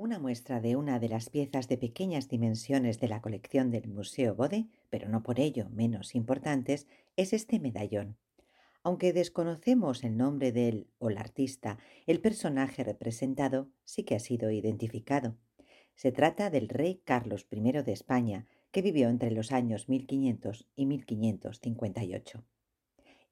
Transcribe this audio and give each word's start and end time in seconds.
Una 0.00 0.20
muestra 0.20 0.60
de 0.60 0.76
una 0.76 1.00
de 1.00 1.08
las 1.08 1.28
piezas 1.28 1.66
de 1.66 1.76
pequeñas 1.76 2.28
dimensiones 2.28 3.00
de 3.00 3.08
la 3.08 3.20
colección 3.20 3.72
del 3.72 3.88
Museo 3.88 4.36
Bode, 4.36 4.68
pero 4.90 5.08
no 5.08 5.24
por 5.24 5.40
ello 5.40 5.68
menos 5.70 6.14
importantes, 6.14 6.86
es 7.16 7.32
este 7.32 7.58
medallón. 7.58 8.16
Aunque 8.84 9.12
desconocemos 9.12 10.04
el 10.04 10.16
nombre 10.16 10.52
del 10.52 10.86
o 11.00 11.10
la 11.10 11.18
artista, 11.18 11.78
el 12.06 12.20
personaje 12.20 12.84
representado 12.84 13.70
sí 13.84 14.04
que 14.04 14.14
ha 14.14 14.20
sido 14.20 14.52
identificado. 14.52 15.36
Se 15.96 16.12
trata 16.12 16.48
del 16.48 16.68
rey 16.68 17.02
Carlos 17.04 17.48
I 17.50 17.82
de 17.82 17.92
España, 17.92 18.46
que 18.70 18.82
vivió 18.82 19.08
entre 19.08 19.32
los 19.32 19.50
años 19.50 19.88
1500 19.88 20.68
y 20.76 20.86
1558. 20.86 22.44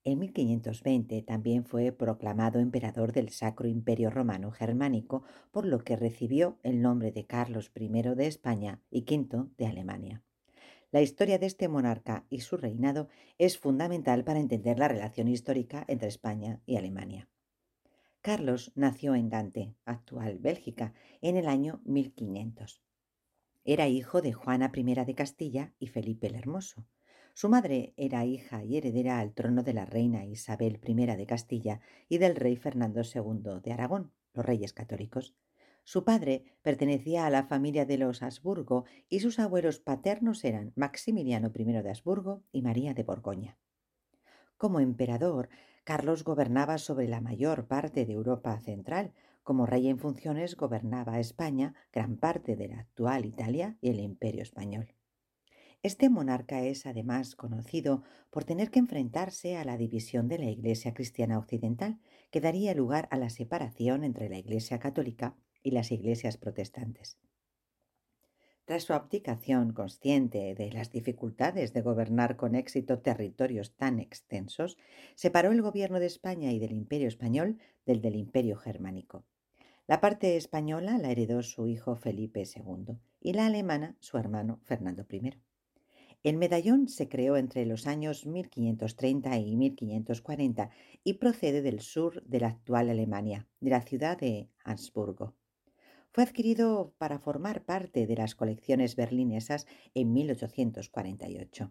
En 0.06 0.20
1520 0.20 1.20
también 1.22 1.64
fue 1.64 1.90
proclamado 1.90 2.60
emperador 2.60 3.12
del 3.12 3.30
Sacro 3.30 3.66
Imperio 3.66 4.08
Romano 4.08 4.52
Germánico, 4.52 5.24
por 5.50 5.66
lo 5.66 5.80
que 5.80 5.96
recibió 5.96 6.60
el 6.62 6.80
nombre 6.80 7.10
de 7.10 7.26
Carlos 7.26 7.72
I 7.74 7.88
de 7.88 8.26
España 8.28 8.80
y 8.88 9.00
V 9.00 9.48
de 9.58 9.66
Alemania. 9.66 10.22
La 10.92 11.02
historia 11.02 11.40
de 11.40 11.46
este 11.46 11.66
monarca 11.66 12.24
y 12.30 12.42
su 12.42 12.56
reinado 12.56 13.08
es 13.36 13.58
fundamental 13.58 14.22
para 14.22 14.38
entender 14.38 14.78
la 14.78 14.86
relación 14.86 15.26
histórica 15.26 15.84
entre 15.88 16.06
España 16.06 16.62
y 16.66 16.76
Alemania. 16.76 17.28
Carlos 18.20 18.70
nació 18.76 19.16
en 19.16 19.28
Gante, 19.28 19.74
actual 19.84 20.38
Bélgica, 20.38 20.94
en 21.20 21.36
el 21.36 21.48
año 21.48 21.80
1500. 21.84 22.80
Era 23.64 23.88
hijo 23.88 24.22
de 24.22 24.32
Juana 24.32 24.70
I 24.72 24.84
de 24.84 25.14
Castilla 25.16 25.74
y 25.80 25.88
Felipe 25.88 26.28
el 26.28 26.36
Hermoso. 26.36 26.86
Su 27.38 27.50
madre 27.50 27.92
era 27.98 28.24
hija 28.24 28.64
y 28.64 28.78
heredera 28.78 29.18
al 29.18 29.34
trono 29.34 29.62
de 29.62 29.74
la 29.74 29.84
reina 29.84 30.24
Isabel 30.24 30.80
I 30.82 30.94
de 30.94 31.26
Castilla 31.26 31.80
y 32.08 32.16
del 32.16 32.34
rey 32.34 32.56
Fernando 32.56 33.02
II 33.02 33.60
de 33.62 33.72
Aragón, 33.74 34.10
los 34.32 34.46
reyes 34.46 34.72
católicos. 34.72 35.34
Su 35.84 36.02
padre 36.02 36.56
pertenecía 36.62 37.26
a 37.26 37.30
la 37.30 37.44
familia 37.44 37.84
de 37.84 37.98
los 37.98 38.22
Habsburgo 38.22 38.86
y 39.10 39.20
sus 39.20 39.38
abuelos 39.38 39.80
paternos 39.80 40.42
eran 40.44 40.72
Maximiliano 40.76 41.52
I 41.54 41.64
de 41.64 41.90
Habsburgo 41.90 42.42
y 42.52 42.62
María 42.62 42.94
de 42.94 43.02
Borgoña. 43.02 43.58
Como 44.56 44.80
emperador, 44.80 45.50
Carlos 45.84 46.24
gobernaba 46.24 46.78
sobre 46.78 47.06
la 47.06 47.20
mayor 47.20 47.66
parte 47.66 48.06
de 48.06 48.14
Europa 48.14 48.58
central. 48.60 49.12
Como 49.42 49.66
rey 49.66 49.88
en 49.88 49.98
funciones 49.98 50.56
gobernaba 50.56 51.20
España, 51.20 51.74
gran 51.92 52.16
parte 52.16 52.56
de 52.56 52.68
la 52.68 52.78
actual 52.78 53.26
Italia 53.26 53.76
y 53.82 53.90
el 53.90 54.00
Imperio 54.00 54.42
español. 54.42 54.95
Este 55.86 56.10
monarca 56.10 56.64
es 56.64 56.84
además 56.84 57.36
conocido 57.36 58.02
por 58.30 58.42
tener 58.42 58.72
que 58.72 58.80
enfrentarse 58.80 59.56
a 59.56 59.64
la 59.64 59.76
división 59.76 60.26
de 60.26 60.36
la 60.36 60.50
Iglesia 60.50 60.92
cristiana 60.92 61.38
occidental, 61.38 62.00
que 62.32 62.40
daría 62.40 62.74
lugar 62.74 63.06
a 63.12 63.16
la 63.16 63.30
separación 63.30 64.02
entre 64.02 64.28
la 64.28 64.36
Iglesia 64.36 64.80
católica 64.80 65.36
y 65.62 65.70
las 65.70 65.92
iglesias 65.92 66.38
protestantes. 66.38 67.20
Tras 68.64 68.82
su 68.82 68.94
abdicación 68.94 69.74
consciente 69.74 70.56
de 70.56 70.72
las 70.72 70.90
dificultades 70.90 71.72
de 71.72 71.82
gobernar 71.82 72.34
con 72.34 72.56
éxito 72.56 72.98
territorios 72.98 73.76
tan 73.76 74.00
extensos, 74.00 74.76
separó 75.14 75.52
el 75.52 75.62
gobierno 75.62 76.00
de 76.00 76.06
España 76.06 76.50
y 76.50 76.58
del 76.58 76.72
Imperio 76.72 77.06
español 77.06 77.60
del 77.84 78.00
del 78.00 78.16
Imperio 78.16 78.56
germánico. 78.56 79.24
La 79.86 80.00
parte 80.00 80.36
española 80.36 80.98
la 80.98 81.12
heredó 81.12 81.44
su 81.44 81.68
hijo 81.68 81.94
Felipe 81.94 82.42
II 82.42 82.98
y 83.20 83.34
la 83.34 83.46
alemana 83.46 83.94
su 84.00 84.18
hermano 84.18 84.58
Fernando 84.64 85.06
I. 85.08 85.30
El 86.26 86.38
medallón 86.38 86.88
se 86.88 87.08
creó 87.08 87.36
entre 87.36 87.64
los 87.66 87.86
años 87.86 88.26
1530 88.26 89.38
y 89.38 89.54
1540 89.54 90.70
y 91.04 91.12
procede 91.12 91.62
del 91.62 91.78
sur 91.78 92.20
de 92.24 92.40
la 92.40 92.48
actual 92.48 92.90
Alemania, 92.90 93.46
de 93.60 93.70
la 93.70 93.80
ciudad 93.80 94.18
de 94.18 94.50
Habsburgo. 94.64 95.36
Fue 96.10 96.24
adquirido 96.24 96.92
para 96.98 97.20
formar 97.20 97.64
parte 97.64 98.08
de 98.08 98.16
las 98.16 98.34
colecciones 98.34 98.96
berlinesas 98.96 99.68
en 99.94 100.12
1848. 100.14 101.70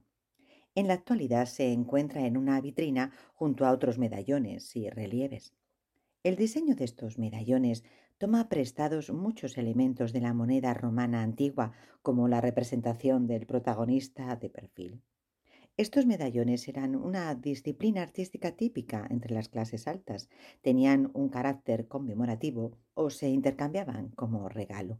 En 0.75 0.87
la 0.87 0.93
actualidad 0.93 1.47
se 1.47 1.73
encuentra 1.73 2.25
en 2.25 2.37
una 2.37 2.61
vitrina 2.61 3.11
junto 3.33 3.65
a 3.65 3.73
otros 3.73 3.97
medallones 3.97 4.73
y 4.77 4.89
relieves. 4.89 5.53
El 6.23 6.37
diseño 6.37 6.75
de 6.75 6.85
estos 6.85 7.19
medallones 7.19 7.83
toma 8.17 8.49
prestados 8.49 9.11
muchos 9.11 9.57
elementos 9.57 10.13
de 10.13 10.21
la 10.21 10.33
moneda 10.33 10.73
romana 10.73 11.21
antigua, 11.21 11.73
como 12.01 12.27
la 12.27 12.41
representación 12.41 13.27
del 13.27 13.45
protagonista 13.45 14.35
de 14.35 14.49
perfil. 14.49 15.01
Estos 15.77 16.05
medallones 16.05 16.69
eran 16.69 16.95
una 16.95 17.35
disciplina 17.35 18.01
artística 18.01 18.55
típica 18.55 19.05
entre 19.09 19.33
las 19.33 19.49
clases 19.49 19.87
altas, 19.87 20.29
tenían 20.61 21.11
un 21.13 21.27
carácter 21.27 21.89
conmemorativo 21.89 22.77
o 22.93 23.09
se 23.09 23.27
intercambiaban 23.27 24.09
como 24.11 24.47
regalo. 24.47 24.99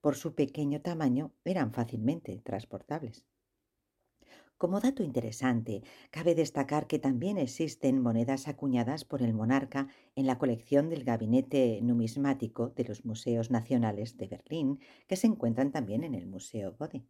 Por 0.00 0.14
su 0.14 0.34
pequeño 0.34 0.80
tamaño 0.80 1.32
eran 1.44 1.72
fácilmente 1.72 2.40
transportables. 2.44 3.24
Como 4.62 4.78
dato 4.78 5.02
interesante, 5.02 5.82
cabe 6.12 6.36
destacar 6.36 6.86
que 6.86 7.00
también 7.00 7.36
existen 7.36 8.00
monedas 8.00 8.46
acuñadas 8.46 9.04
por 9.04 9.20
el 9.20 9.34
monarca 9.34 9.88
en 10.14 10.24
la 10.28 10.38
colección 10.38 10.88
del 10.88 11.02
Gabinete 11.02 11.80
Numismático 11.82 12.68
de 12.68 12.84
los 12.84 13.04
Museos 13.04 13.50
Nacionales 13.50 14.16
de 14.18 14.28
Berlín, 14.28 14.78
que 15.08 15.16
se 15.16 15.26
encuentran 15.26 15.72
también 15.72 16.04
en 16.04 16.14
el 16.14 16.28
Museo 16.28 16.76
Bode. 16.78 17.02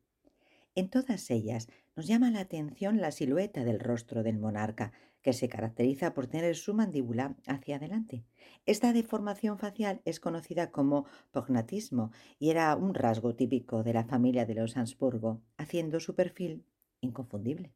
En 0.75 0.89
todas 0.89 1.31
ellas 1.31 1.69
nos 1.95 2.07
llama 2.07 2.31
la 2.31 2.41
atención 2.41 3.03
la 3.03 3.11
silueta 3.11 3.65
del 3.65 3.81
rostro 3.81 4.23
del 4.23 4.39
monarca, 4.39 4.93
que 5.21 5.34
se 5.34 5.51
caracteriza 5.51 6.15
por 6.15 6.29
tener 6.29 6.57
su 6.57 6.73
mandíbula 6.73 7.37
hacia 7.47 7.77
adelante. 7.77 8.25
Esta 8.65 8.95
deformación 8.95 9.59
facial 9.59 10.01
es 10.07 10.21
conocida 10.21 10.71
como 10.71 11.05
pognatismo 11.33 12.13
y 12.39 12.49
era 12.49 12.75
un 12.77 12.95
rasgo 12.95 13.34
típico 13.34 13.83
de 13.83 13.93
la 13.93 14.05
familia 14.05 14.47
de 14.47 14.55
los 14.55 14.79
Habsburgo, 14.79 15.43
haciendo 15.59 16.01
su 16.01 16.15
perfil 16.15 16.65
inconfundible. 17.03 17.71